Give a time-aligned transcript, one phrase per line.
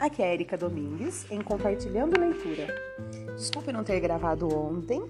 [0.00, 2.74] Aqui é Erika Domingues em Compartilhando Leitura.
[3.36, 5.00] Desculpe não ter gravado ontem.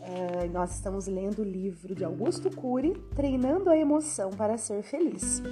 [0.00, 5.42] É, nós estamos lendo o livro de Augusto Cury, Treinando a Emoção para Ser Feliz.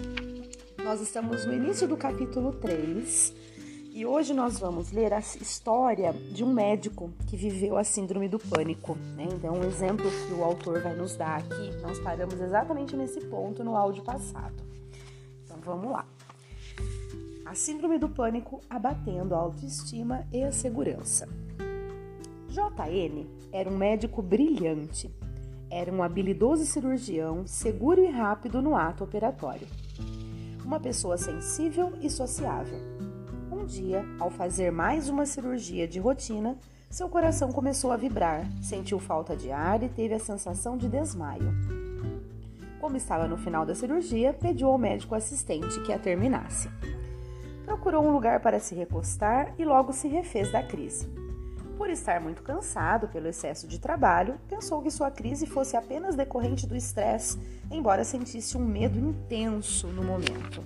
[0.85, 3.35] Nós estamos no início do capítulo 3
[3.93, 8.39] e hoje nós vamos ler a história de um médico que viveu a síndrome do
[8.39, 8.95] pânico.
[9.17, 9.27] Né?
[9.33, 13.65] Então, um exemplo que o autor vai nos dar aqui, nós paramos exatamente nesse ponto
[13.65, 14.63] no áudio passado.
[15.45, 16.07] Então, vamos lá.
[17.51, 21.29] A síndrome do pânico abatendo a autoestima e a segurança.
[22.49, 25.13] JN era um médico brilhante.
[25.69, 29.67] Era um habilidoso cirurgião, seguro e rápido no ato operatório.
[30.65, 32.79] Uma pessoa sensível e sociável.
[33.51, 36.57] Um dia, ao fazer mais uma cirurgia de rotina,
[36.89, 41.53] seu coração começou a vibrar, sentiu falta de ar e teve a sensação de desmaio.
[42.81, 46.69] Como estava no final da cirurgia, pediu ao médico assistente que a terminasse
[47.71, 51.09] procurou um lugar para se recostar e logo se refez da crise.
[51.79, 56.67] Por estar muito cansado pelo excesso de trabalho, pensou que sua crise fosse apenas decorrente
[56.67, 57.39] do estresse,
[57.71, 60.65] embora sentisse um medo intenso no momento.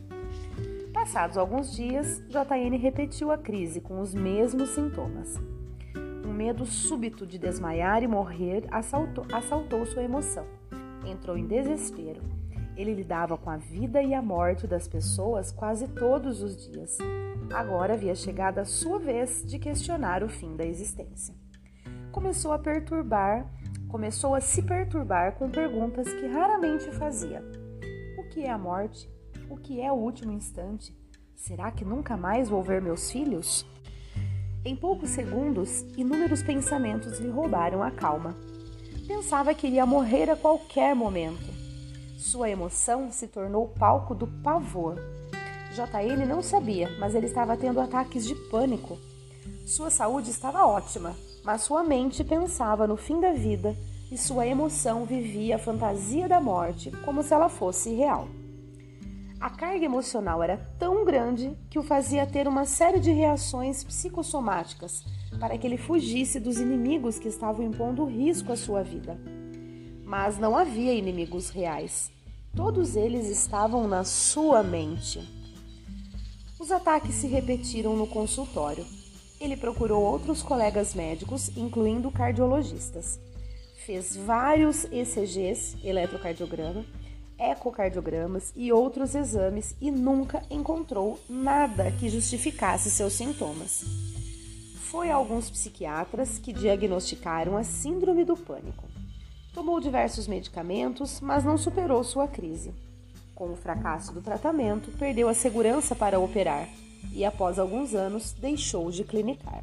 [0.94, 5.38] Passados alguns dias, JN repetiu a crise com os mesmos sintomas.
[6.24, 10.46] Um medo súbito de desmaiar e morrer assaltou, assaltou sua emoção.
[11.04, 12.33] Entrou em desespero
[12.76, 16.98] ele lidava com a vida e a morte das pessoas quase todos os dias.
[17.52, 21.34] Agora havia chegado a sua vez de questionar o fim da existência.
[22.10, 23.46] Começou a perturbar,
[23.88, 27.42] começou a se perturbar com perguntas que raramente fazia.
[28.18, 29.08] O que é a morte?
[29.48, 30.96] O que é o último instante?
[31.36, 33.66] Será que nunca mais vou ver meus filhos?
[34.64, 38.34] Em poucos segundos, inúmeros pensamentos lhe roubaram a calma.
[39.06, 41.53] Pensava que iria morrer a qualquer momento
[42.16, 44.96] sua emoção se tornou palco do pavor.
[45.74, 48.98] JN não sabia, mas ele estava tendo ataques de pânico.
[49.66, 53.76] Sua saúde estava ótima, mas sua mente pensava no fim da vida
[54.10, 58.28] e sua emoção vivia a fantasia da morte como se ela fosse real.
[59.40, 65.04] A carga emocional era tão grande que o fazia ter uma série de reações psicossomáticas
[65.38, 69.20] para que ele fugisse dos inimigos que estavam impondo risco à sua vida.
[70.02, 72.13] Mas não havia inimigos reais.
[72.56, 75.20] Todos eles estavam na sua mente.
[76.58, 78.86] Os ataques se repetiram no consultório.
[79.40, 83.18] Ele procurou outros colegas médicos, incluindo cardiologistas.
[83.84, 86.86] Fez vários ECGs, eletrocardiograma,
[87.36, 93.84] ecocardiogramas e outros exames e nunca encontrou nada que justificasse seus sintomas.
[94.90, 98.93] Foi alguns psiquiatras que diagnosticaram a síndrome do pânico.
[99.54, 102.74] Tomou diversos medicamentos, mas não superou sua crise.
[103.36, 106.68] Com o fracasso do tratamento, perdeu a segurança para operar
[107.12, 109.62] e, após alguns anos, deixou de clinicar.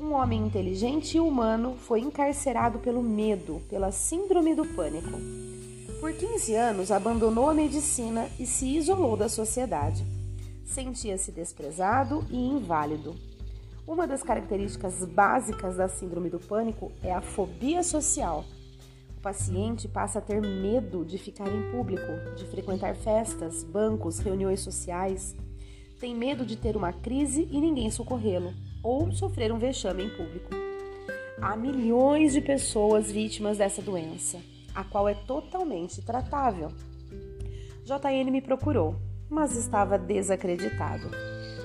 [0.00, 5.20] Um homem inteligente e humano foi encarcerado pelo medo, pela síndrome do pânico.
[6.00, 10.06] Por 15 anos, abandonou a medicina e se isolou da sociedade.
[10.64, 13.14] Sentia-se desprezado e inválido.
[13.86, 18.42] Uma das características básicas da síndrome do pânico é a fobia social
[19.20, 24.60] o paciente passa a ter medo de ficar em público, de frequentar festas, bancos, reuniões
[24.60, 25.36] sociais.
[26.00, 30.48] Tem medo de ter uma crise e ninguém socorrê-lo, ou sofrer um vexame em público.
[31.38, 34.40] Há milhões de pessoas vítimas dessa doença,
[34.74, 36.68] a qual é totalmente tratável.
[37.84, 38.96] JN me procurou,
[39.28, 41.10] mas estava desacreditado.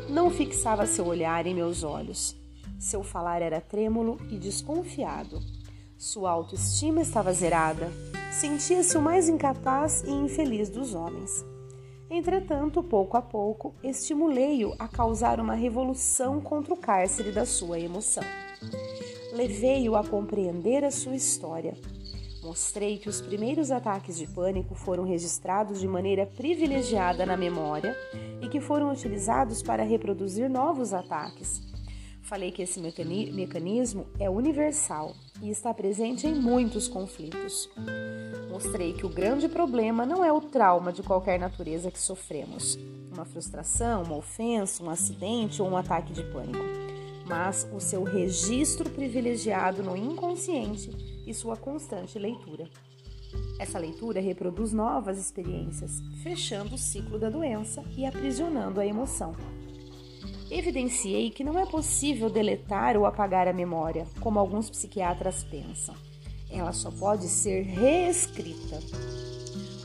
[0.09, 2.35] Não fixava seu olhar em meus olhos.
[2.77, 5.39] Seu falar era trêmulo e desconfiado.
[5.97, 7.89] Sua autoestima estava zerada.
[8.31, 11.45] Sentia-se o mais incapaz e infeliz dos homens.
[12.09, 18.23] Entretanto, pouco a pouco, estimulei-o a causar uma revolução contra o cárcere da sua emoção.
[19.31, 21.77] Levei-o a compreender a sua história.
[22.43, 27.95] Mostrei que os primeiros ataques de pânico foram registrados de maneira privilegiada na memória
[28.41, 31.63] e que foram utilizados para reproduzir novos ataques
[32.25, 37.69] Falei que esse mecanismo é universal e está presente em muitos conflitos.
[38.49, 42.77] Mostrei que o grande problema não é o trauma de qualquer natureza que sofremos,
[43.11, 46.63] uma frustração, uma ofensa, um acidente ou um ataque de pânico,
[47.27, 50.89] mas o seu registro privilegiado no inconsciente
[51.25, 52.69] e sua constante leitura.
[53.59, 59.33] Essa leitura reproduz novas experiências, fechando o ciclo da doença e aprisionando a emoção.
[60.57, 65.93] Evidenciei que não é possível deletar ou apagar a memória, como alguns psiquiatras pensam.
[66.49, 68.79] Ela só pode ser reescrita.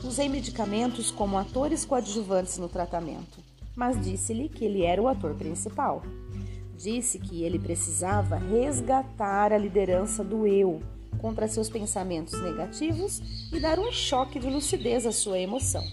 [0.01, 3.39] Usei medicamentos como atores coadjuvantes no tratamento.
[3.75, 6.03] mas disse-lhe que ele era o ator principal.
[6.77, 10.81] Disse que ele precisava resgatar a liderança do eu
[11.19, 13.21] contra seus pensamentos negativos
[13.51, 15.83] e dar um choque de lucidez à sua emoção.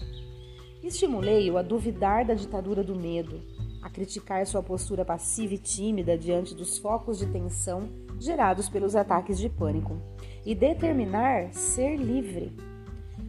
[0.83, 3.41] Estimulei-o a duvidar da ditadura do medo,
[3.81, 7.89] a criticar sua postura passiva e tímida diante dos focos de tensão
[8.19, 9.97] gerados pelos ataques de pânico
[10.45, 12.53] e determinar ser livre.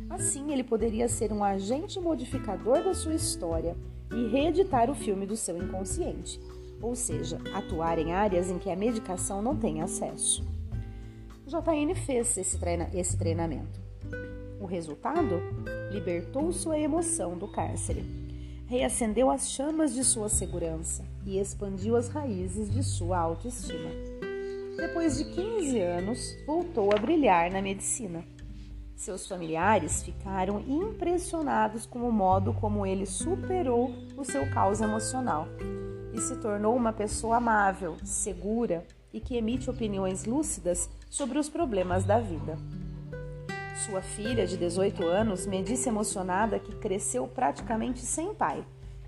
[0.09, 3.77] Assim, ele poderia ser um agente modificador da sua história
[4.13, 6.41] e reeditar o filme do seu inconsciente,
[6.83, 10.45] ou seja, atuar em áreas em que a medicação não tem acesso.
[11.47, 13.81] JN fez esse, treina esse treinamento.
[14.61, 15.41] O resultado?
[15.91, 18.05] Libertou sua emoção do cárcere,
[18.71, 23.91] reacendeu as chamas de sua segurança e expandiu as raízes de sua autoestima.
[24.77, 28.25] Depois de 15 anos, voltou a brilhar na medicina.
[28.95, 35.49] Seus familiares ficaram impressionados com o modo como ele superou o seu caos emocional
[36.15, 42.05] e se tornou uma pessoa amável, segura e que emite opiniões lúcidas sobre os problemas
[42.05, 42.57] da vida.
[43.87, 48.63] Sua filha, de 18 anos, me disse emocionada que cresceu praticamente sem pai,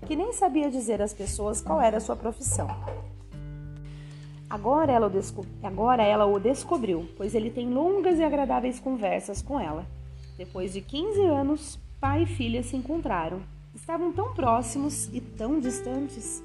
[0.07, 2.67] que nem sabia dizer às pessoas qual era sua profissão.
[4.49, 5.11] Agora ela,
[5.61, 9.85] Agora ela o descobriu, pois ele tem longas e agradáveis conversas com ela.
[10.37, 13.41] Depois de 15 anos, pai e filha se encontraram.
[13.75, 16.43] Estavam tão próximos e tão distantes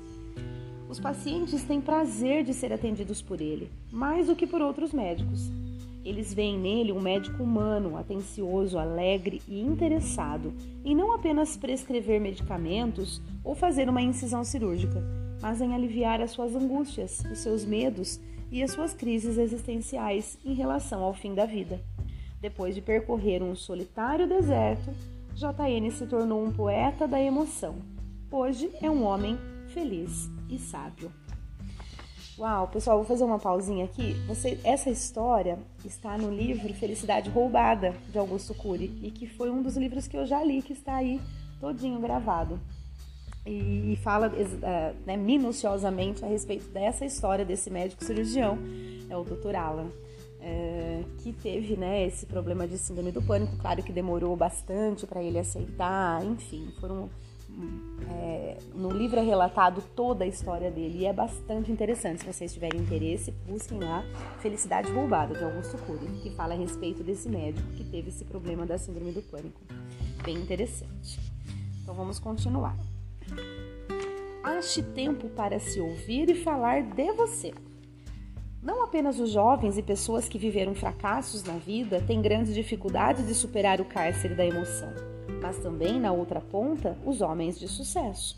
[0.88, 5.50] os pacientes têm prazer de ser atendidos por ele, mais do que por outros médicos.
[6.08, 13.20] Eles veem nele um médico humano, atencioso, alegre e interessado em não apenas prescrever medicamentos
[13.44, 15.04] ou fazer uma incisão cirúrgica,
[15.42, 18.18] mas em aliviar as suas angústias, os seus medos
[18.50, 21.78] e as suas crises existenciais em relação ao fim da vida.
[22.40, 24.90] Depois de percorrer um solitário deserto,
[25.34, 27.74] JN se tornou um poeta da emoção.
[28.32, 29.36] Hoje é um homem
[29.74, 31.12] feliz e sábio.
[32.38, 34.14] Uau, pessoal, vou fazer uma pausinha aqui.
[34.28, 39.60] Você, essa história está no livro Felicidade Roubada de Augusto Cury e que foi um
[39.60, 41.20] dos livros que eu já li que está aí
[41.60, 42.60] todinho gravado
[43.44, 48.56] e, e fala uh, né, minuciosamente a respeito dessa história desse médico cirurgião,
[49.10, 49.56] é o Dr.
[49.56, 49.90] Alan.
[50.40, 55.20] É, que teve né, esse problema de síndrome do pânico, claro que demorou bastante para
[55.20, 57.10] ele aceitar, enfim, foram
[58.10, 62.20] é, no livro é relatado toda a história dele e é bastante interessante.
[62.20, 64.04] Se vocês tiverem interesse, busquem lá
[64.40, 68.64] Felicidade Roubada, de Augusto Cury, que fala a respeito desse médico que teve esse problema
[68.64, 69.60] da síndrome do pânico.
[70.24, 71.18] Bem interessante.
[71.82, 72.76] Então vamos continuar.
[74.42, 77.52] Ache tempo para se ouvir e falar de você.
[78.62, 83.34] Não apenas os jovens e pessoas que viveram fracassos na vida têm grandes dificuldades de
[83.34, 88.36] superar o cárcere da emoção mas também, na outra ponta, os homens de sucesso.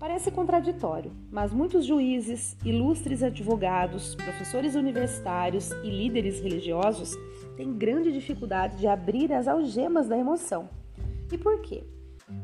[0.00, 7.14] Parece contraditório, mas muitos juízes, ilustres advogados, professores universitários e líderes religiosos
[7.54, 10.70] têm grande dificuldade de abrir as algemas da emoção.
[11.30, 11.84] E por quê?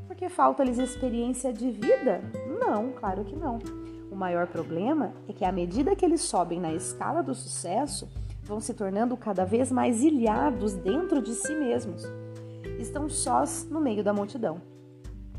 [0.06, 2.20] Porque falta-lhes experiência de vida?
[2.60, 3.58] Não, claro que não.
[4.10, 8.06] O maior problema é que, à medida que eles sobem na escala do sucesso,
[8.42, 12.04] vão se tornando cada vez mais ilhados dentro de si mesmos
[12.78, 14.60] estão sós no meio da multidão.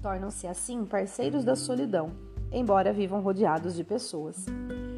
[0.02, 2.12] Tornam-se assim parceiros da solidão,
[2.52, 4.46] embora vivam rodeados de pessoas.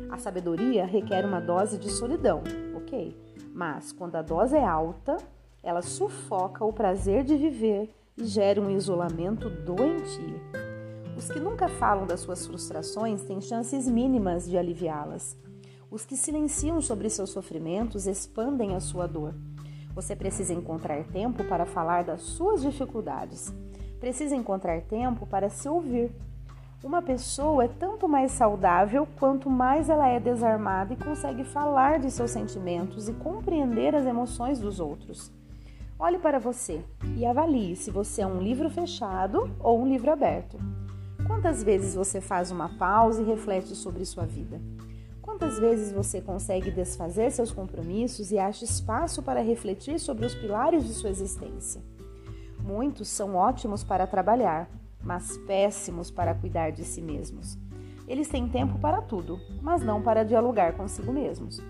[0.09, 2.43] A sabedoria requer uma dose de solidão,
[2.75, 3.15] ok?
[3.53, 5.17] Mas quando a dose é alta,
[5.61, 10.39] ela sufoca o prazer de viver e gera um isolamento doentio.
[11.17, 15.37] Os que nunca falam das suas frustrações têm chances mínimas de aliviá-las.
[15.91, 19.33] Os que silenciam sobre seus sofrimentos expandem a sua dor.
[19.93, 23.53] Você precisa encontrar tempo para falar das suas dificuldades.
[23.99, 26.11] Precisa encontrar tempo para se ouvir.
[26.81, 32.09] Uma pessoa é tanto mais saudável quanto mais ela é desarmada e consegue falar de
[32.09, 35.29] seus sentimentos e compreender as emoções dos outros.
[35.99, 36.81] Olhe para você
[37.17, 40.57] e avalie se você é um livro fechado ou um livro aberto.
[41.27, 44.61] Quantas vezes você faz uma pausa e reflete sobre sua vida?
[45.39, 50.85] Quantas vezes você consegue desfazer seus compromissos e acha espaço para refletir sobre os pilares
[50.85, 51.81] de sua existência?
[52.59, 54.69] Muitos são ótimos para trabalhar,
[55.01, 57.57] mas péssimos para cuidar de si mesmos.
[58.05, 61.61] Eles têm tempo para tudo, mas não para dialogar consigo mesmos.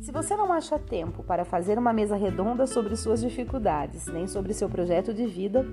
[0.00, 4.52] Se você não acha tempo para fazer uma mesa redonda sobre suas dificuldades, nem sobre
[4.52, 5.64] seu projeto de vida,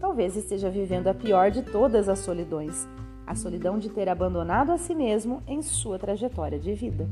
[0.00, 2.88] talvez esteja vivendo a pior de todas as solidões
[3.30, 7.08] a solidão de ter abandonado a si mesmo em sua trajetória de vida.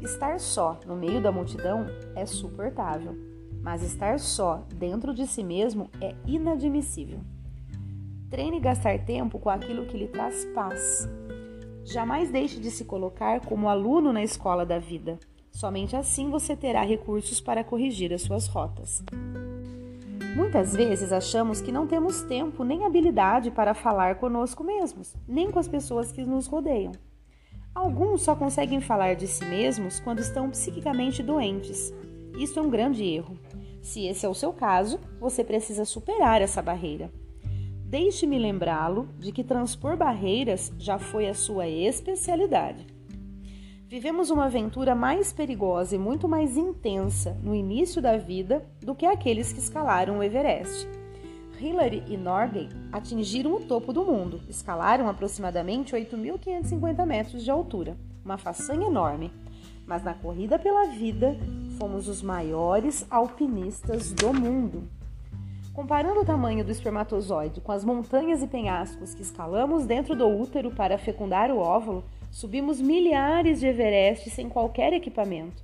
[0.00, 1.84] Estar só no meio da multidão
[2.14, 3.16] é suportável,
[3.60, 7.18] mas estar só dentro de si mesmo é inadmissível.
[8.30, 11.08] Treine gastar tempo com aquilo que lhe traz paz.
[11.84, 15.18] Jamais deixe de se colocar como aluno na escola da vida.
[15.50, 19.02] Somente assim você terá recursos para corrigir as suas rotas.
[20.34, 25.58] Muitas vezes achamos que não temos tempo nem habilidade para falar conosco mesmos, nem com
[25.58, 26.92] as pessoas que nos rodeiam.
[27.74, 31.92] Alguns só conseguem falar de si mesmos quando estão psiquicamente doentes.
[32.38, 33.38] Isso é um grande erro.
[33.82, 37.10] Se esse é o seu caso, você precisa superar essa barreira.
[37.84, 42.86] Deixe-me lembrá-lo de que transpor barreiras já foi a sua especialidade.
[43.92, 49.04] Vivemos uma aventura mais perigosa e muito mais intensa no início da vida do que
[49.04, 50.88] aqueles que escalaram o Everest.
[51.60, 57.94] Hillary e Norgay atingiram o topo do mundo, escalaram aproximadamente 8.550 metros de altura,
[58.24, 59.30] uma façanha enorme.
[59.86, 61.36] Mas na corrida pela vida,
[61.78, 64.88] fomos os maiores alpinistas do mundo.
[65.74, 70.70] Comparando o tamanho do espermatozoide com as montanhas e penhascos que escalamos dentro do útero
[70.70, 75.62] para fecundar o óvulo, Subimos milhares de Everest sem qualquer equipamento.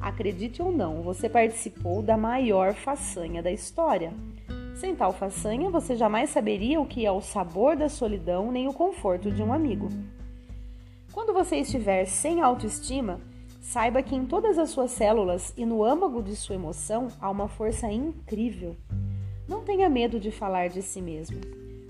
[0.00, 4.12] Acredite ou não, você participou da maior façanha da história.
[4.74, 8.72] Sem tal façanha, você jamais saberia o que é o sabor da solidão nem o
[8.72, 9.90] conforto de um amigo.
[11.12, 13.20] Quando você estiver sem autoestima,
[13.60, 17.46] saiba que em todas as suas células e no âmago de sua emoção há uma
[17.46, 18.74] força incrível.
[19.46, 21.40] Não tenha medo de falar de si mesmo.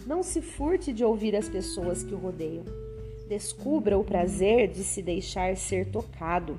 [0.06, 2.87] Não se furte de ouvir as pessoas que o rodeiam.
[3.28, 6.56] Descubra o prazer de se deixar ser tocado.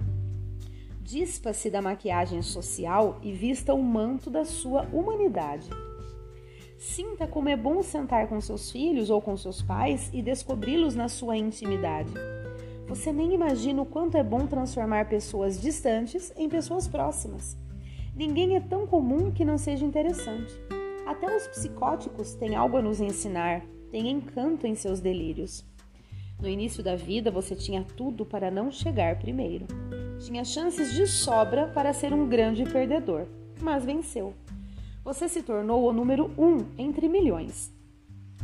[1.01, 5.67] Dispa-se da maquiagem social e vista o manto da sua humanidade.
[6.77, 11.09] Sinta como é bom sentar com seus filhos ou com seus pais e descobri-los na
[11.09, 12.13] sua intimidade.
[12.87, 17.57] Você nem imagina o quanto é bom transformar pessoas distantes em pessoas próximas.
[18.15, 20.53] Ninguém é tão comum que não seja interessante.
[21.07, 25.67] Até os psicóticos têm algo a nos ensinar, têm encanto em seus delírios.
[26.41, 29.65] No início da vida, você tinha tudo para não chegar primeiro.
[30.19, 33.25] Tinha chances de sobra para ser um grande perdedor,
[33.59, 34.33] mas venceu.
[35.03, 37.73] Você se tornou o número um entre milhões.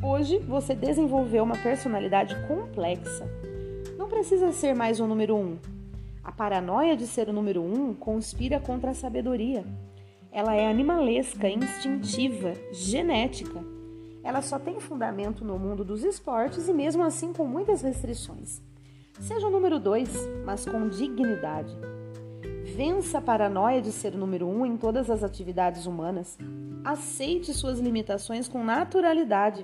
[0.04, 3.26] Hoje, você desenvolveu uma personalidade complexa.
[3.98, 5.58] Não precisa ser mais o número um.
[6.22, 9.64] A paranoia de ser o número um conspira contra a sabedoria.
[10.34, 13.75] Ela é animalesca, instintiva, genética
[14.26, 18.60] ela só tem fundamento no mundo dos esportes e mesmo assim com muitas restrições.
[19.22, 20.10] Seja o número dois,
[20.44, 21.72] mas com dignidade.
[22.76, 26.40] Vença a paranoia de ser o número um em todas as atividades humanas.
[26.84, 29.64] Aceite suas limitações com naturalidade.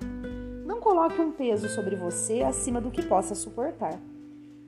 [0.63, 3.99] Não coloque um peso sobre você acima do que possa suportar.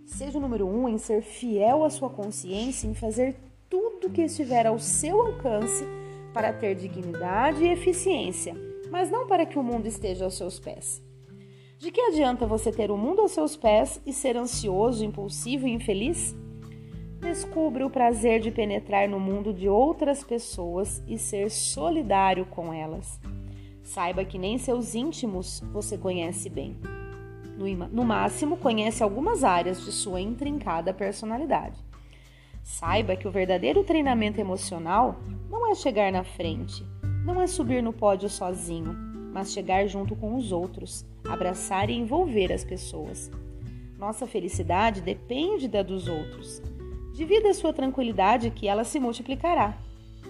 [0.08, 3.36] Seja o número um em ser fiel à sua consciência, em fazer
[3.70, 5.86] tudo que estiver ao seu alcance
[6.34, 11.04] para ter dignidade e eficiência mas não para que o mundo esteja aos seus pés.
[11.80, 15.72] De que adianta você ter o mundo aos seus pés e ser ansioso, impulsivo e
[15.72, 16.36] infeliz?
[17.20, 23.20] Descubra o prazer de penetrar no mundo de outras pessoas e ser solidário com elas.
[23.82, 26.78] Saiba que nem seus íntimos você conhece bem.
[27.92, 31.84] No, máximo, conhece algumas áreas de sua intrincada personalidade.
[32.62, 35.18] Saiba que o verdadeiro treinamento emocional
[35.50, 36.86] não é chegar na frente,
[37.24, 38.96] não é subir no pódio sozinho,
[39.34, 43.32] mas chegar junto com os outros, abraçar e envolver as pessoas.
[43.98, 46.62] Nossa felicidade depende da dos outros.
[47.14, 49.78] Divida a sua tranquilidade, que ela se multiplicará.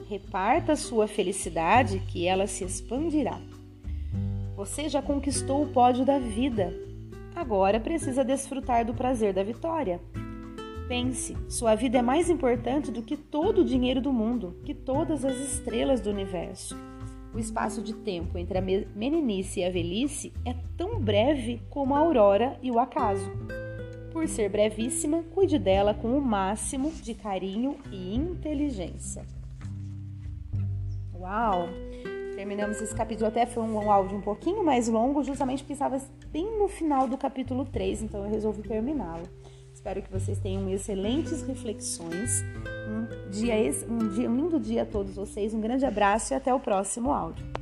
[0.07, 3.39] Reparta a sua felicidade, que ela se expandirá.
[4.55, 6.71] Você já conquistou o pódio da vida.
[7.35, 9.99] Agora precisa desfrutar do prazer da vitória.
[10.93, 15.25] Pense, sua vida é mais importante do que todo o dinheiro do mundo, que todas
[15.25, 16.77] as estrelas do universo.
[17.33, 21.97] O espaço de tempo entre a meninice e a velhice é tão breve como a
[21.97, 23.27] aurora e o acaso.
[24.11, 29.25] Por ser brevíssima, cuide dela com o máximo de carinho e inteligência.
[31.15, 31.69] Uau!
[32.35, 36.59] Terminamos esse capítulo, até foi um áudio um pouquinho mais longo, justamente porque estava bem
[36.59, 39.23] no final do capítulo 3, então eu resolvi terminá-lo.
[39.83, 42.41] Espero que vocês tenham excelentes reflexões.
[42.87, 43.55] Um, dia,
[43.89, 45.53] um, dia, um lindo dia a todos vocês.
[45.53, 47.52] Um grande abraço e até o próximo áudio.